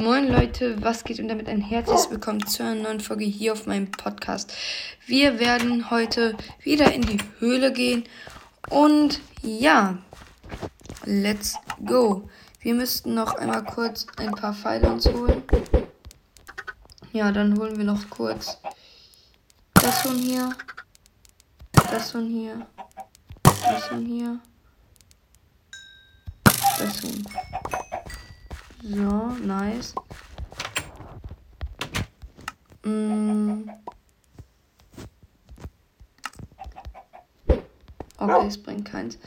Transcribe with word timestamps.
Moin 0.00 0.28
Leute, 0.28 0.82
was 0.82 1.04
geht 1.04 1.20
und 1.20 1.28
damit 1.28 1.46
ein 1.46 1.60
herzliches 1.60 2.10
Willkommen 2.10 2.46
zu 2.46 2.62
einer 2.62 2.84
neuen 2.84 3.00
Folge 3.00 3.26
hier 3.26 3.52
auf 3.52 3.66
meinem 3.66 3.90
Podcast. 3.90 4.50
Wir 5.04 5.38
werden 5.38 5.90
heute 5.90 6.38
wieder 6.62 6.90
in 6.94 7.02
die 7.02 7.18
Höhle 7.38 7.70
gehen 7.70 8.04
und 8.70 9.20
ja, 9.42 9.98
let's 11.04 11.58
go. 11.84 12.30
Wir 12.60 12.72
müssten 12.72 13.12
noch 13.12 13.34
einmal 13.34 13.62
kurz 13.62 14.06
ein 14.16 14.30
paar 14.30 14.54
Pfeile 14.54 14.90
uns 14.90 15.06
holen. 15.06 15.42
Ja, 17.12 17.30
dann 17.30 17.58
holen 17.58 17.76
wir 17.76 17.84
noch 17.84 18.08
kurz 18.08 18.56
das 19.74 20.00
von 20.00 20.16
hier, 20.16 20.56
das 21.72 22.12
von 22.12 22.26
hier, 22.26 22.66
das 23.42 23.84
von 23.84 24.06
hier, 24.06 24.40
das 26.78 27.00
von 27.00 27.22
so, 28.82 29.36
nice. 29.44 29.94
Mm. 32.84 33.70
Okay, 38.18 38.46
es 38.46 38.62
bringt 38.62 38.84
keins. 38.84 39.18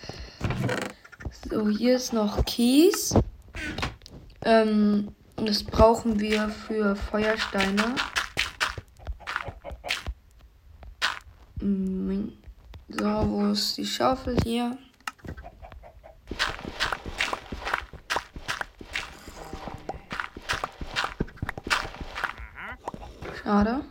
So, 1.50 1.68
hier 1.70 1.95
ist 1.95 2.14
noch 2.14 2.45
Kies. 2.45 3.16
Ähm, 4.45 5.16
das 5.36 5.64
brauchen 5.64 6.20
wir 6.20 6.50
für 6.50 6.95
Feuersteine. 6.95 7.95
Mm, 11.62 12.30
so, 12.90 13.06
wo 13.06 13.45
ist 13.52 13.78
die 13.78 13.86
Schaufel 13.86 14.38
hier? 14.44 14.78
Schade. 23.44 23.82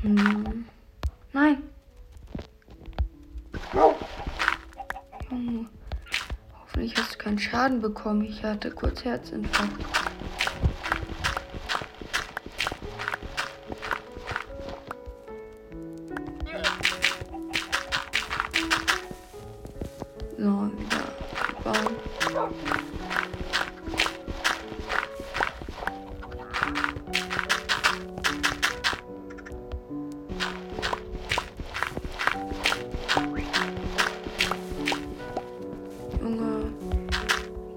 Hm. 0.00 0.64
Nein. 1.34 1.62
Junge. 5.30 5.68
Hoffentlich 6.60 6.96
hast 6.96 7.14
du 7.14 7.18
keinen 7.18 7.38
Schaden 7.38 7.82
bekommen. 7.82 8.24
Ich 8.24 8.42
hatte 8.42 8.70
kurz 8.70 9.04
Herzinfarkt. 9.04 9.84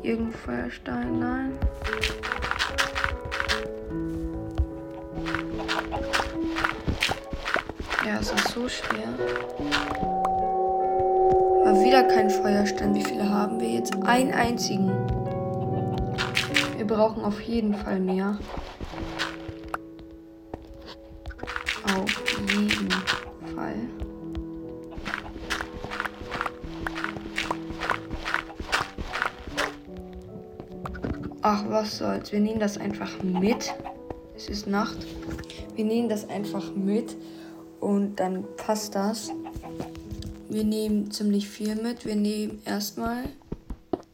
Irgendein 0.06 0.40
Feuerstein, 0.40 1.20
nein. 1.20 1.52
Ja, 8.06 8.20
es 8.20 8.32
ist 8.32 8.50
so 8.50 8.70
schwer. 8.70 9.08
Aber 11.66 11.84
wieder 11.84 12.04
kein 12.04 12.30
Feuerstein. 12.30 12.94
Wie 12.94 13.04
viele 13.04 13.28
haben 13.28 13.60
wir 13.60 13.70
jetzt? 13.70 13.96
Einen 14.04 14.32
einzigen. 14.32 14.92
Wir 16.78 16.86
brauchen 16.86 17.24
auf 17.24 17.42
jeden 17.42 17.74
Fall 17.74 18.00
mehr. 18.00 18.38
Ach, 31.58 31.64
was 31.70 32.00
soll's. 32.00 32.34
Wir 32.34 32.42
nehmen 32.42 32.60
das 32.60 32.78
einfach 32.78 33.24
mit. 33.24 33.74
Es 34.36 34.50
ist 34.50 34.68
Nacht. 34.68 34.98
Wir 35.74 35.86
nehmen 35.86 36.10
das 36.10 36.28
einfach 36.28 36.76
mit 36.76 37.16
und 37.80 38.18
dann 38.18 38.44
passt 38.58 38.94
das. 38.94 39.32
Wir 40.50 40.66
nehmen 40.66 41.12
ziemlich 41.12 41.48
viel 41.48 41.76
mit. 41.76 42.06
Wir 42.06 42.18
nehmen 42.18 42.62
erstmal 42.66 43.30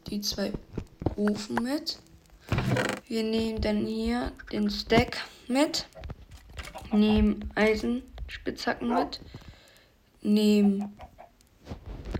die 0.06 0.20
zwei 0.20 0.52
Ofen 1.16 1.56
mit. 1.64 1.98
Wir 3.08 3.24
nehmen 3.24 3.60
dann 3.60 3.86
hier 3.86 4.30
den 4.52 4.70
Stack 4.70 5.18
mit. 5.48 5.88
Nehmen 6.92 7.50
Eisenspitzhacken 7.56 8.94
mit. 8.94 9.20
Nehmen 10.20 10.96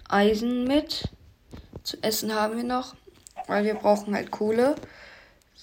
Eisen 0.08 0.64
mit. 0.64 1.08
Zu 1.84 2.02
essen 2.02 2.34
haben 2.34 2.56
wir 2.56 2.64
noch, 2.64 2.96
weil 3.46 3.62
wir 3.62 3.74
brauchen 3.74 4.16
halt 4.16 4.32
Kohle. 4.32 4.74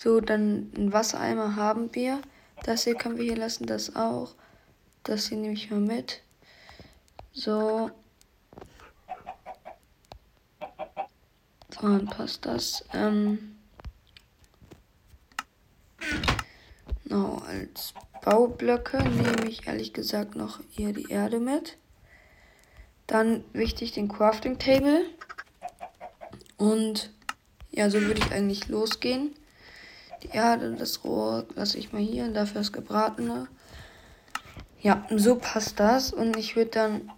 So, 0.02 0.22
dann 0.22 0.72
ein 0.78 0.94
Wassereimer 0.94 1.58
haben 1.58 1.94
wir. 1.94 2.22
Das 2.64 2.86
hier 2.86 2.96
können 2.96 3.18
wir 3.18 3.26
hier 3.26 3.36
lassen, 3.36 3.66
das 3.66 3.98
auch. 3.98 4.34
Das 5.04 5.28
hier 5.28 5.38
nehme 5.38 5.56
ich 5.56 5.70
mal 5.72 5.82
mit. 5.82 6.22
So. 7.34 7.92
So, 11.70 11.82
dann 11.82 12.06
passt 12.06 12.46
das. 12.46 12.86
Ähm. 12.94 13.58
No, 17.04 17.44
als 17.46 17.94
Baublöcke 18.22 19.04
nehme 19.04 19.50
ich 19.50 19.68
ehrlich 19.68 19.92
gesagt 19.92 20.34
noch 20.34 20.62
hier 20.70 20.94
die 20.94 21.12
Erde 21.12 21.42
mit. 21.42 21.78
Dann 23.06 23.44
wichtig 23.52 23.92
den 23.92 24.08
Crafting 24.08 24.60
Table. 24.60 25.08
Und 26.56 27.12
ja, 27.72 27.90
so 27.90 28.00
würde 28.00 28.22
ich 28.22 28.32
eigentlich 28.32 28.70
losgehen. 28.70 29.36
Die 30.24 30.30
Erde, 30.30 30.74
das 30.74 31.04
Rohr 31.04 31.46
lasse 31.56 31.78
ich 31.78 31.94
mal 31.94 32.02
hier, 32.02 32.30
dafür 32.30 32.62
das 32.62 32.72
Gebratene. 32.72 33.48
Ja, 34.82 35.06
so 35.16 35.36
passt 35.36 35.80
das. 35.80 36.14
Und 36.14 36.38
ich 36.38 36.56
würde 36.56 36.72
dann 36.72 37.12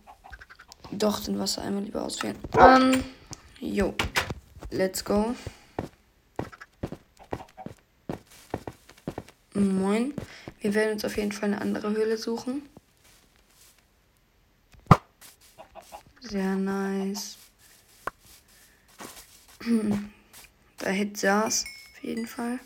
doch 0.91 1.19
den 1.19 1.39
Wassereimer 1.39 1.81
lieber 1.81 2.03
auswählen. 2.03 2.37
Ähm, 2.59 3.03
jo. 3.59 3.93
Let's 4.69 5.03
go. 5.03 5.35
Moin. 9.53 10.13
Wir 10.61 10.73
werden 10.73 10.93
uns 10.93 11.05
auf 11.05 11.17
jeden 11.17 11.31
Fall 11.31 11.49
eine 11.49 11.61
andere 11.61 11.91
Höhle 11.91 12.17
suchen. 12.17 12.61
Sehr 16.21 16.55
nice. 16.55 17.37
Da 20.77 20.89
Hit 20.89 21.17
saß. 21.17 21.65
Auf 21.93 22.03
jeden 22.03 22.25
Fall. 22.25 22.59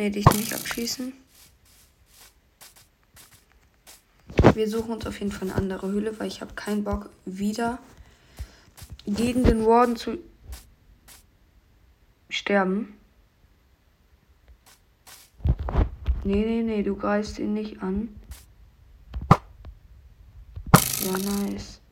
Ne, 0.00 0.10
dich 0.10 0.24
nicht 0.32 0.54
abschießen. 0.54 1.12
Wir 4.54 4.66
suchen 4.66 4.92
uns 4.92 5.06
auf 5.06 5.20
jeden 5.20 5.30
Fall 5.30 5.50
eine 5.50 5.56
andere 5.56 5.88
Höhle, 5.88 6.18
weil 6.18 6.26
ich 6.26 6.40
habe 6.40 6.54
keinen 6.54 6.84
Bock, 6.84 7.10
wieder 7.26 7.78
gegen 9.04 9.44
den 9.44 9.66
Warden 9.66 9.96
zu 9.96 10.16
sterben. 12.30 12.94
Nee, 16.24 16.46
nee, 16.46 16.62
nee, 16.62 16.82
du 16.82 16.96
greifst 16.96 17.38
ihn 17.38 17.52
nicht 17.52 17.82
an. 17.82 18.08
Ja, 21.04 21.12
nice. 21.12 21.82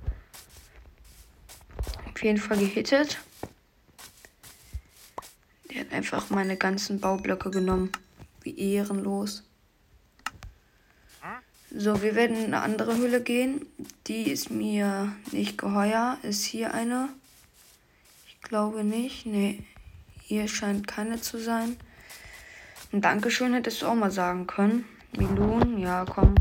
Auf 2.10 2.22
jeden 2.22 2.38
Fall 2.38 2.56
gehittet. 2.56 3.18
Der 5.78 5.86
hat 5.86 5.92
einfach 5.92 6.28
meine 6.30 6.56
ganzen 6.56 6.98
Baublöcke 6.98 7.52
genommen. 7.52 7.92
Wie 8.42 8.58
ehrenlos. 8.58 9.44
So, 11.70 12.02
wir 12.02 12.16
werden 12.16 12.36
in 12.36 12.46
eine 12.46 12.62
andere 12.62 12.96
Höhle 12.96 13.22
gehen. 13.22 13.64
Die 14.08 14.28
ist 14.28 14.50
mir 14.50 15.12
nicht 15.30 15.56
geheuer. 15.56 16.18
Ist 16.24 16.44
hier 16.44 16.74
eine? 16.74 17.10
Ich 18.26 18.40
glaube 18.40 18.82
nicht. 18.82 19.24
Nee, 19.24 19.62
hier 20.24 20.48
scheint 20.48 20.88
keine 20.88 21.20
zu 21.20 21.38
sein. 21.38 21.76
Ein 22.92 23.00
Dankeschön 23.00 23.54
hättest 23.54 23.82
du 23.82 23.86
auch 23.86 23.94
mal 23.94 24.10
sagen 24.10 24.48
können. 24.48 24.84
Milun, 25.16 25.78
ja, 25.78 26.04
komm. 26.04 26.34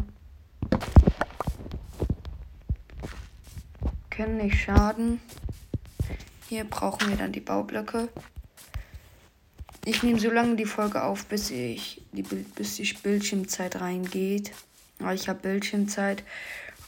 Können 4.10 4.38
nicht 4.38 4.60
schaden. 4.60 5.22
Hier 6.50 6.64
brauchen 6.64 7.08
wir 7.10 7.18
dann 7.18 7.34
die 7.34 7.40
Baublöcke. 7.40 8.10
Ich 9.90 10.04
nehme 10.04 10.20
so 10.20 10.30
lange 10.30 10.58
die 10.58 10.66
Folge 10.66 11.02
auf, 11.02 11.28
bis 11.28 11.50
ich 11.50 12.02
die, 12.12 12.22
bis 12.22 12.76
die 12.76 12.94
Bildschirmzeit 13.02 13.80
reingeht. 13.80 14.52
Aber 15.00 15.14
ich 15.14 15.30
habe 15.30 15.40
Bildschirmzeit 15.40 16.26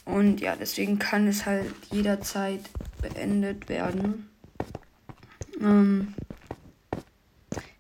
Und 0.03 0.41
ja, 0.41 0.57
deswegen 0.57 0.99
kann 0.99 1.25
es 1.25 1.45
halt 1.45 1.73
jederzeit 1.91 2.59
beendet 3.01 3.69
werden. 3.69 4.29
Ähm, 5.61 6.13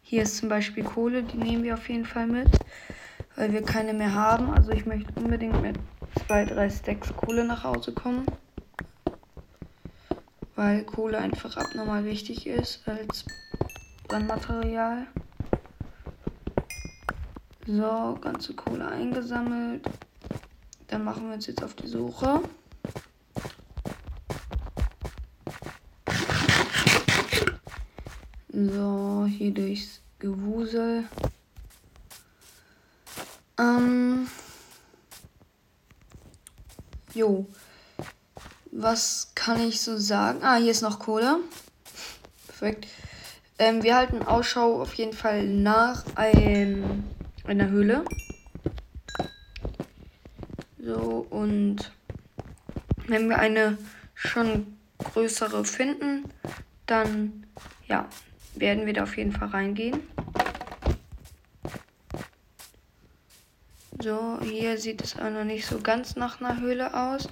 hier 0.01 0.23
ist 0.23 0.37
zum 0.37 0.47
Beispiel 0.47 0.85
Kohle, 0.85 1.23
die 1.23 1.35
nehmen 1.35 1.63
wir 1.63 1.73
auf 1.73 1.89
jeden 1.89 2.05
Fall 2.05 2.27
mit, 2.27 2.47
weil 3.35 3.51
wir 3.51 3.61
keine 3.61 3.93
mehr 3.93 4.13
haben. 4.13 4.49
Also 4.49 4.71
ich 4.71 4.85
möchte 4.85 5.11
unbedingt 5.19 5.61
mit 5.61 5.75
zwei, 6.27 6.45
drei 6.45 6.69
Stacks 6.69 7.13
Kohle 7.13 7.43
nach 7.43 7.65
Hause 7.65 7.91
kommen. 7.91 8.25
Weil 10.55 10.85
Kohle 10.85 11.17
einfach 11.17 11.57
abnormal 11.57 12.05
wichtig 12.05 12.47
ist 12.47 12.87
als 12.87 13.25
Brandmaterial. 14.09 15.05
So, 17.67 18.17
ganze 18.19 18.55
Kohle 18.55 18.87
eingesammelt. 18.87 19.87
Dann 20.87 21.03
machen 21.03 21.27
wir 21.27 21.35
uns 21.35 21.45
jetzt 21.45 21.63
auf 21.63 21.75
die 21.75 21.87
Suche. 21.87 22.41
So, 28.51 29.27
hier 29.29 29.53
durchs 29.53 30.01
Gewusel. 30.17 31.07
Ähm. 33.59 34.27
Jo. 37.13 37.45
Was 38.71 39.33
kann 39.35 39.61
ich 39.61 39.81
so 39.81 39.99
sagen? 39.99 40.39
Ah, 40.41 40.55
hier 40.55 40.71
ist 40.71 40.81
noch 40.81 40.97
Kohle. 40.97 41.41
Perfekt. 42.47 42.87
Ähm, 43.59 43.83
wir 43.83 43.97
halten 43.97 44.23
Ausschau 44.23 44.81
auf 44.81 44.93
jeden 44.93 45.11
Fall 45.11 45.45
nach 45.45 46.05
ein, 46.15 47.03
einer 47.45 47.69
Höhle. 47.69 48.05
So, 50.81 51.27
und 51.29 51.91
wenn 53.07 53.27
wir 53.27 53.37
eine 53.37 53.77
schon 54.13 54.77
größere 54.97 55.65
finden, 55.65 56.23
dann 56.85 57.45
ja, 57.89 58.07
werden 58.55 58.85
wir 58.85 58.93
da 58.93 59.03
auf 59.03 59.17
jeden 59.17 59.33
Fall 59.33 59.49
reingehen. 59.49 59.99
So, 64.01 64.39
hier 64.41 64.77
sieht 64.77 65.03
es 65.03 65.19
auch 65.19 65.29
noch 65.29 65.43
nicht 65.43 65.65
so 65.65 65.81
ganz 65.81 66.15
nach 66.15 66.39
einer 66.39 66.61
Höhle 66.61 66.93
aus. 66.93 67.27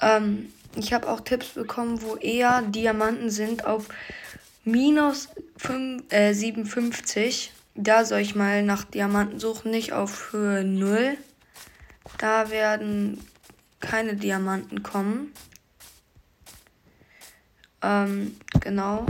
Ähm, 0.00 0.50
ich 0.76 0.94
habe 0.94 1.10
auch 1.10 1.20
Tipps 1.20 1.48
bekommen, 1.48 2.00
wo 2.00 2.16
eher 2.16 2.62
Diamanten 2.62 3.28
sind 3.28 3.66
auf 3.66 3.88
minus 4.64 5.28
5, 5.56 6.12
äh, 6.12 6.32
57. 6.32 7.52
Da 7.74 8.04
soll 8.04 8.20
ich 8.20 8.34
mal 8.34 8.62
nach 8.62 8.84
Diamanten 8.84 9.40
suchen, 9.40 9.70
nicht 9.70 9.92
auf 9.92 10.32
Höhe 10.32 10.64
0. 10.64 11.16
Da 12.18 12.50
werden 12.50 13.20
keine 13.80 14.14
Diamanten 14.16 14.82
kommen. 14.82 15.32
Ähm, 17.82 18.36
genau 18.60 19.06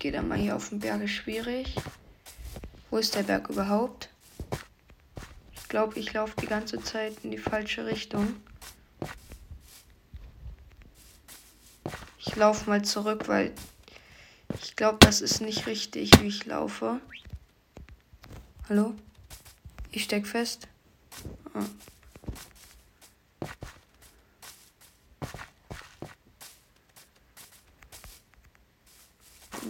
gehe 0.00 0.10
dann 0.10 0.26
mal 0.26 0.38
hier 0.38 0.56
auf 0.56 0.70
den 0.70 0.80
Berg, 0.80 1.02
ist 1.02 1.12
schwierig. 1.12 1.76
Wo 2.90 2.96
ist 2.96 3.14
der 3.14 3.22
Berg 3.22 3.48
überhaupt? 3.50 4.08
Ich 5.54 5.68
glaube, 5.68 5.96
ich 6.00 6.12
laufe 6.12 6.34
die 6.40 6.46
ganze 6.46 6.82
Zeit 6.82 7.14
in 7.22 7.30
die 7.30 7.38
falsche 7.38 7.86
Richtung. 7.86 8.34
Ich 12.18 12.34
laufe 12.34 12.68
mal 12.68 12.82
zurück, 12.82 13.28
weil 13.28 13.52
ich 14.62 14.76
glaube, 14.76 14.98
das 15.00 15.20
ist 15.20 15.40
nicht 15.40 15.66
richtig, 15.66 16.10
wie 16.20 16.28
ich 16.28 16.46
laufe. 16.46 17.00
Hallo? 18.68 18.94
Ich 19.90 20.04
steck 20.04 20.26
fest. 20.26 20.68
Ah. 21.54 21.64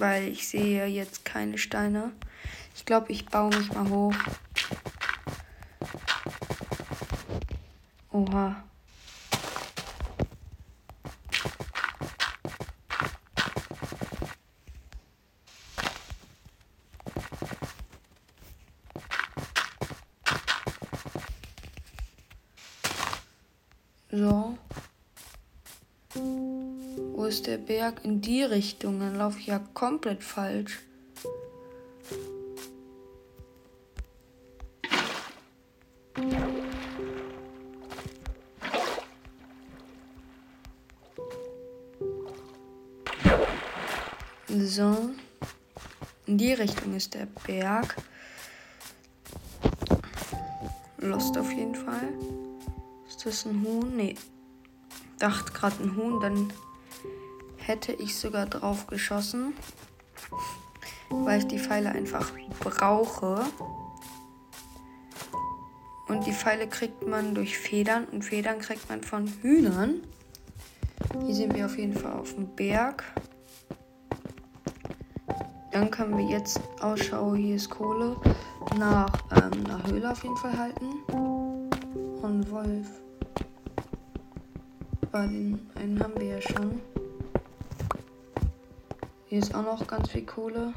weil 0.00 0.28
ich 0.28 0.48
sehe 0.48 0.86
jetzt 0.86 1.24
keine 1.26 1.58
Steine. 1.58 2.12
Ich 2.74 2.86
glaube, 2.86 3.12
ich 3.12 3.26
baue 3.26 3.54
mich 3.54 3.70
mal 3.72 3.88
hoch. 3.90 4.14
Oha. 8.10 8.64
So 24.10 24.56
ist 27.30 27.46
der 27.46 27.59
Berg 27.70 28.04
in 28.04 28.20
die 28.20 28.42
Richtung. 28.42 28.98
Dann 28.98 29.14
laufe 29.14 29.38
ich 29.38 29.46
ja 29.46 29.60
komplett 29.74 30.24
falsch. 30.24 30.80
So. 44.48 45.10
In 46.26 46.38
die 46.38 46.52
Richtung 46.54 46.96
ist 46.96 47.14
der 47.14 47.28
Berg. 47.46 47.94
Lost 50.98 51.38
auf 51.38 51.52
jeden 51.52 51.76
Fall. 51.76 52.08
Ist 53.06 53.24
das 53.24 53.46
ein 53.46 53.64
Huhn? 53.64 53.94
Nee. 53.94 54.16
Dachte 55.20 55.52
gerade 55.52 55.84
ein 55.84 55.94
Huhn, 55.94 56.18
dann 56.18 56.52
hätte 57.66 57.92
ich 57.92 58.16
sogar 58.16 58.46
drauf 58.46 58.86
geschossen, 58.86 59.54
weil 61.10 61.40
ich 61.40 61.46
die 61.46 61.58
Pfeile 61.58 61.90
einfach 61.90 62.30
brauche. 62.60 63.44
Und 66.08 66.26
die 66.26 66.32
Pfeile 66.32 66.66
kriegt 66.66 67.06
man 67.06 67.34
durch 67.34 67.56
Federn 67.56 68.04
und 68.06 68.22
Federn 68.24 68.58
kriegt 68.58 68.88
man 68.88 69.02
von 69.02 69.26
Hühnern. 69.42 70.02
Hier 71.24 71.34
sind 71.34 71.54
wir 71.54 71.66
auf 71.66 71.78
jeden 71.78 71.94
Fall 71.94 72.12
auf 72.12 72.34
dem 72.34 72.48
Berg. 72.56 73.04
Dann 75.72 75.90
können 75.90 76.18
wir 76.18 76.26
jetzt 76.26 76.60
Ausschau, 76.80 77.34
hier 77.34 77.56
ist 77.56 77.70
Kohle, 77.70 78.16
nach 78.76 79.12
ähm, 79.30 79.64
einer 79.64 79.86
Höhle 79.86 80.10
auf 80.10 80.22
jeden 80.22 80.36
Fall 80.36 80.58
halten. 80.58 80.86
Und 82.22 82.50
Wolf. 82.50 82.88
Bei 85.12 85.26
den 85.26 85.60
einen 85.74 86.02
haben 86.02 86.14
wir 86.18 86.38
ja 86.38 86.40
schon. 86.40 86.80
Hier 89.30 89.38
ist 89.38 89.54
auch 89.54 89.62
noch 89.62 89.86
ganz 89.86 90.08
viel 90.08 90.26
Kohle. 90.26 90.72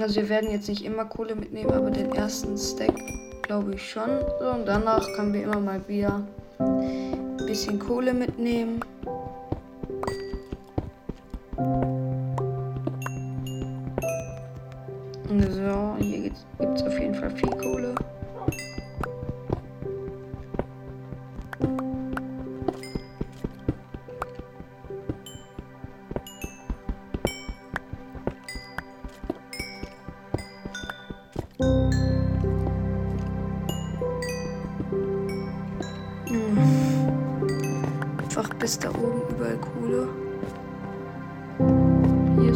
Also 0.00 0.16
wir 0.16 0.30
werden 0.30 0.50
jetzt 0.50 0.66
nicht 0.66 0.82
immer 0.82 1.04
Kohle 1.04 1.34
mitnehmen, 1.34 1.70
aber 1.70 1.90
den 1.90 2.10
ersten 2.12 2.56
Stack 2.56 2.94
glaube 3.42 3.74
ich 3.74 3.90
schon. 3.90 4.08
So, 4.40 4.48
und 4.48 4.64
danach 4.64 5.06
können 5.14 5.34
wir 5.34 5.42
immer 5.42 5.60
mal 5.60 5.86
wieder 5.88 6.26
ein 6.58 7.36
bisschen 7.44 7.78
Kohle 7.78 8.14
mitnehmen. 8.14 8.80
So, 15.28 15.96
hier 15.98 16.30
gibt 16.30 16.36
es 16.76 16.82
auf 16.82 16.98
jeden 16.98 17.14
Fall 17.14 17.30
viel 17.32 17.50
Kohle. 17.50 17.94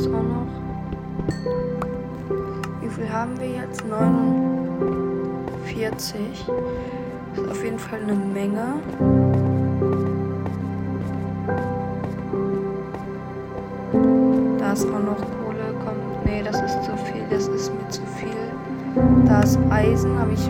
Auch 0.06 0.22
noch. 0.22 0.46
Wie 2.80 2.88
viel 2.88 3.12
haben 3.12 3.38
wir 3.40 3.48
jetzt? 3.48 3.84
49. 3.86 6.46
Das 7.34 7.44
ist 7.44 7.50
auf 7.50 7.64
jeden 7.64 7.78
Fall 7.78 8.00
eine 8.02 8.14
Menge. 8.14 8.74
Da 14.58 14.72
ist 14.72 14.86
auch 14.86 15.00
noch 15.00 15.16
Kohle. 15.16 15.74
Kommt. 15.84 16.24
Nee, 16.24 16.42
das 16.44 16.62
ist 16.62 16.84
zu 16.84 16.96
viel. 16.96 17.24
Das 17.28 17.48
ist 17.48 17.74
mir 17.74 17.88
zu 17.88 18.02
viel. 18.16 18.52
Da 19.26 19.40
ist 19.40 19.58
Eisen. 19.70 20.16
Habe 20.18 20.32
ich 20.34 20.48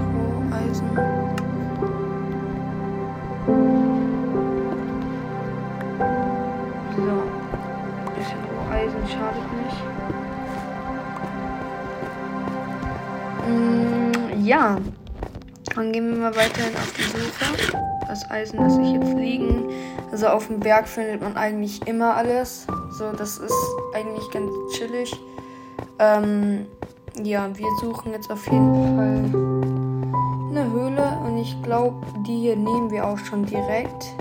ja. 14.46 14.78
Dann 15.74 15.92
gehen 15.92 16.08
wir 16.10 16.16
mal 16.16 16.36
weiterhin 16.36 16.74
auf 16.76 16.92
die 16.96 17.02
Suche. 17.02 17.78
Das 18.08 18.30
Eisen 18.30 18.58
lasse 18.58 18.80
ich 18.80 18.92
jetzt 18.92 19.14
liegen. 19.14 19.68
Also 20.10 20.28
auf 20.28 20.46
dem 20.46 20.60
Berg 20.60 20.86
findet 20.86 21.20
man 21.20 21.36
eigentlich 21.36 21.86
immer 21.86 22.14
alles. 22.14 22.66
So, 22.92 23.12
das 23.12 23.38
ist 23.38 23.54
eigentlich 23.92 24.30
ganz 24.30 24.50
chillig. 24.72 25.12
Ähm, 25.98 26.66
ja, 27.22 27.50
wir 27.54 27.66
suchen 27.80 28.12
jetzt 28.12 28.30
auf 28.30 28.44
jeden 28.46 28.72
Fall 28.96 29.24
eine 30.50 30.70
Höhle 30.72 31.18
und 31.26 31.38
ich 31.38 31.60
glaube, 31.62 32.06
die 32.26 32.36
hier 32.36 32.56
nehmen 32.56 32.90
wir 32.90 33.06
auch 33.06 33.18
schon 33.18 33.44
direkt. 33.44 34.14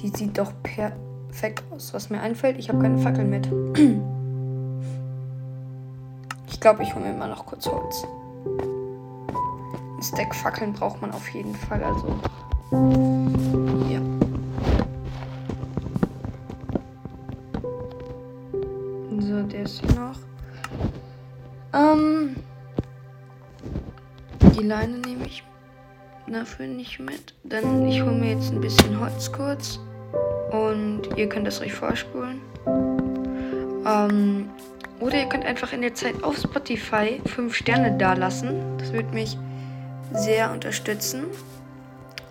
Die 0.00 0.08
sieht 0.08 0.38
doch 0.38 0.52
perfekt 0.62 1.64
aus. 1.70 1.92
Was 1.92 2.08
mir 2.08 2.20
einfällt, 2.20 2.58
ich 2.58 2.68
habe 2.68 2.80
keine 2.80 2.98
Fackel 2.98 3.24
mit. 3.24 3.48
Ich 6.48 6.60
glaube, 6.60 6.84
ich 6.84 6.94
hole 6.94 7.04
mir 7.04 7.14
mal 7.14 7.28
noch 7.28 7.44
kurz 7.44 7.66
Holz. 7.66 8.06
Stack 10.02 10.34
Fackeln 10.34 10.72
braucht 10.72 11.00
man 11.00 11.12
auf 11.12 11.28
jeden 11.28 11.54
Fall, 11.54 11.82
also 11.82 12.18
ja. 13.88 14.00
So, 19.20 19.42
der 19.42 19.62
ist 19.62 19.80
hier 19.80 19.94
noch. 20.00 20.18
Ähm, 21.74 22.36
die 24.56 24.64
Leine 24.64 24.98
nehme 24.98 25.26
ich 25.26 25.44
dafür 26.26 26.66
nicht 26.66 26.98
mit. 26.98 27.34
Denn 27.44 27.86
ich 27.86 28.02
hole 28.02 28.12
mir 28.12 28.32
jetzt 28.32 28.50
ein 28.52 28.60
bisschen 28.60 28.98
Holz 28.98 29.30
kurz. 29.30 29.78
Und 30.50 31.02
ihr 31.16 31.28
könnt 31.28 31.46
das 31.46 31.60
euch 31.60 31.72
vorspulen. 31.72 32.40
Ähm, 33.86 34.48
oder 35.00 35.18
ihr 35.18 35.28
könnt 35.28 35.44
einfach 35.44 35.72
in 35.72 35.82
der 35.82 35.94
Zeit 35.94 36.22
auf 36.22 36.36
Spotify 36.36 37.20
5 37.26 37.54
Sterne 37.54 37.96
dalassen. 37.96 38.78
Das 38.78 38.92
würde 38.92 39.12
mich 39.12 39.36
sehr 40.14 40.52
unterstützen. 40.52 41.26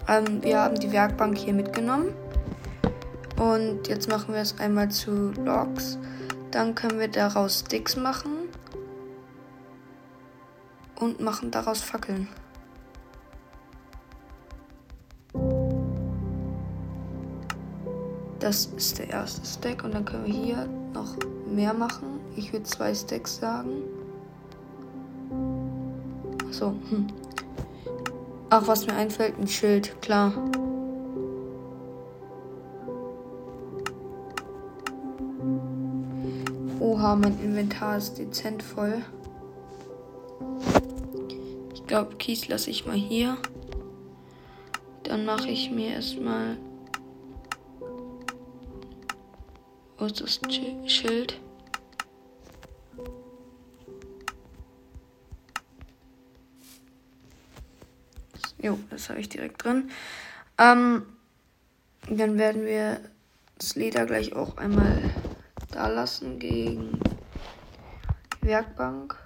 Ähm, 0.07 0.43
wir 0.43 0.59
haben 0.59 0.79
die 0.79 0.91
Werkbank 0.91 1.37
hier 1.37 1.53
mitgenommen. 1.53 2.13
Und 3.37 3.87
jetzt 3.87 4.07
machen 4.09 4.33
wir 4.33 4.41
es 4.41 4.59
einmal 4.59 4.89
zu 4.89 5.31
Logs. 5.31 5.97
Dann 6.51 6.75
können 6.75 6.99
wir 6.99 7.07
daraus 7.07 7.61
Sticks 7.61 7.95
machen. 7.95 8.49
Und 10.99 11.19
machen 11.19 11.49
daraus 11.49 11.81
Fackeln. 11.81 12.27
Das 18.39 18.65
ist 18.65 18.97
der 18.97 19.09
erste 19.09 19.45
Stack 19.45 19.83
und 19.83 19.93
dann 19.93 20.03
können 20.03 20.25
wir 20.25 20.33
hier 20.33 20.69
noch 20.93 21.15
mehr 21.47 21.73
machen. 21.73 22.19
Ich 22.35 22.51
würde 22.51 22.65
zwei 22.65 22.93
Stacks 22.93 23.37
sagen. 23.37 23.83
So, 26.49 26.75
hm. 26.89 27.07
Ach, 28.53 28.67
was 28.67 28.85
mir 28.85 28.93
einfällt, 28.93 29.39
ein 29.39 29.47
Schild, 29.47 30.01
klar. 30.01 30.33
Oha, 36.81 37.15
mein 37.15 37.39
Inventar 37.41 37.97
ist 37.97 38.15
dezent 38.15 38.61
voll. 38.61 39.05
Ich 41.73 41.87
glaube, 41.87 42.17
Kies 42.17 42.49
lasse 42.49 42.69
ich 42.69 42.85
mal 42.85 42.97
hier. 42.97 43.37
Dann 45.03 45.23
mache 45.23 45.47
ich 45.47 45.71
mir 45.71 45.93
erstmal 45.93 46.57
Wo 49.97 50.07
ist 50.07 50.19
das 50.19 50.41
Schild? 50.87 51.39
Jo, 58.61 58.79
das 58.89 59.09
habe 59.09 59.19
ich 59.19 59.29
direkt 59.29 59.63
drin. 59.63 59.89
Ähm, 60.57 61.03
dann 62.07 62.37
werden 62.37 62.63
wir 62.63 62.99
das 63.57 63.75
Leder 63.75 64.05
gleich 64.05 64.33
auch 64.33 64.57
einmal 64.57 65.01
da 65.71 65.87
lassen 65.87 66.37
gegen 66.39 66.99
die 68.41 68.47
Werkbank. 68.47 69.17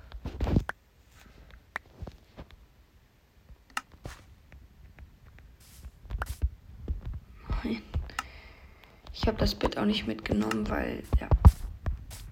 Ich 9.14 9.28
habe 9.28 9.40
das 9.40 9.56
Bett 9.56 9.76
auch 9.80 9.86
nicht 9.86 10.06
mitgenommen, 10.06 10.70
weil, 10.70 11.02
ja, 11.20 11.28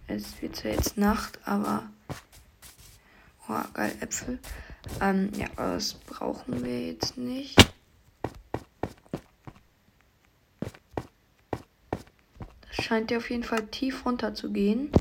es 0.05 0.39
wird 0.43 0.55
zwar 0.55 0.71
jetzt 0.71 0.95
Nacht, 0.95 1.39
aber, 1.43 1.89
oh, 3.49 3.63
geil, 3.73 3.95
Äpfel. 3.99 4.39
Ähm, 5.01 5.31
ja, 5.35 5.47
das 5.55 5.93
brauchen 5.93 6.63
wir 6.63 6.87
jetzt 6.87 7.17
nicht. 7.17 7.57
Das 12.67 12.85
scheint 12.85 13.11
ja 13.11 13.17
auf 13.17 13.29
jeden 13.29 13.43
Fall 13.43 13.65
tief 13.67 14.05
runter 14.05 14.33
zu 14.33 14.51
gehen. 14.51 14.91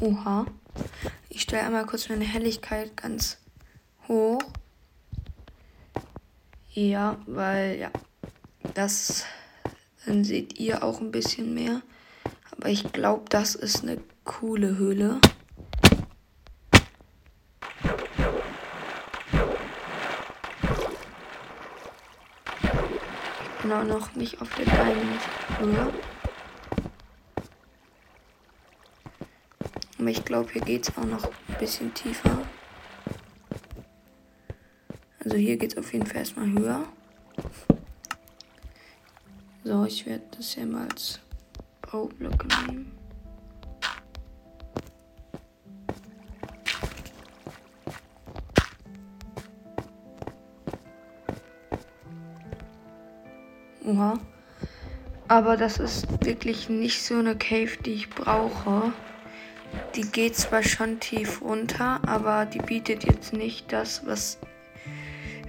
Oha 0.00 0.46
stelle 1.54 1.66
einmal 1.66 1.86
kurz 1.86 2.08
meine 2.08 2.24
Helligkeit 2.24 2.96
ganz 2.96 3.38
hoch. 4.08 4.42
Ja, 6.74 7.16
weil 7.26 7.78
ja, 7.78 7.90
das 8.74 9.24
dann 10.06 10.24
seht 10.24 10.58
ihr 10.58 10.82
auch 10.82 11.00
ein 11.00 11.12
bisschen 11.12 11.54
mehr. 11.54 11.82
Aber 12.50 12.68
ich 12.68 12.92
glaube, 12.92 13.24
das 13.28 13.54
ist 13.54 13.82
eine 13.82 13.98
coole 14.24 14.76
Höhle. 14.76 15.20
Ich 23.42 23.62
bin 23.62 23.72
auch 23.72 23.84
noch 23.84 24.14
nicht 24.14 24.42
auf 24.42 24.54
der 24.56 24.66
Diamond-Höhe. 24.66 25.92
Aber 29.98 30.08
ich 30.08 30.24
glaube, 30.24 30.52
hier 30.52 30.62
geht 30.62 30.88
es 30.88 30.96
auch 30.98 31.04
noch 31.04 31.24
ein 31.24 31.58
bisschen 31.58 31.94
tiefer. 31.94 32.42
Also 35.24 35.38
hier 35.38 35.56
geht 35.56 35.72
es 35.72 35.78
auf 35.78 35.90
jeden 35.92 36.04
Fall 36.04 36.18
erstmal 36.18 36.50
höher. 36.50 36.84
So, 39.64 39.86
ich 39.86 40.04
werde 40.04 40.24
das 40.36 40.50
hier 40.50 40.66
mal 40.66 40.86
als 40.86 41.18
Baublöcke 41.80 42.46
nehmen. 42.66 42.92
Oha. 53.86 54.18
Aber 55.28 55.56
das 55.56 55.78
ist 55.78 56.06
wirklich 56.24 56.68
nicht 56.68 57.02
so 57.02 57.14
eine 57.14 57.34
Cave, 57.34 57.78
die 57.82 57.94
ich 57.94 58.10
brauche. 58.10 58.92
Die 59.94 60.02
geht 60.02 60.36
zwar 60.36 60.62
schon 60.62 61.00
tief 61.00 61.40
runter, 61.40 62.00
aber 62.06 62.44
die 62.44 62.58
bietet 62.58 63.04
jetzt 63.04 63.32
nicht 63.32 63.72
das, 63.72 64.06
was 64.06 64.38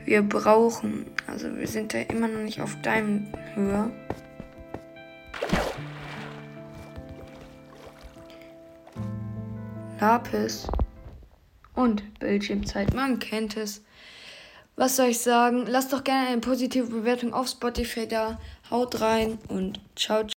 wir 0.06 0.22
brauchen. 0.22 1.08
Also 1.28 1.56
wir 1.56 1.68
sind 1.68 1.94
ja 1.94 2.02
immer 2.02 2.28
noch 2.28 2.42
nicht 2.42 2.62
auf 2.62 2.80
deinem 2.82 3.28
Höhe. 3.56 3.92
Lapis 10.00 10.68
und 11.74 12.20
Bildschirmzeit, 12.20 12.94
man 12.94 13.18
kennt 13.18 13.58
es. 13.58 13.84
Was 14.76 14.98
soll 14.98 15.08
ich 15.08 15.20
sagen? 15.20 15.66
Lasst 15.66 15.94
doch 15.94 16.04
gerne 16.04 16.28
eine 16.28 16.42
positive 16.42 16.86
Bewertung 16.86 17.34
auf 17.34 17.48
Spotify 17.48 18.08
da. 18.08 18.40
Haut 18.70 19.02
rein 19.02 19.40
und 19.48 19.80
ciao. 19.96 20.28
ciao. 20.28 20.34